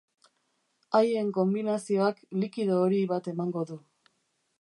[0.99, 3.79] Haien konbinazioak likido hori bat emango du.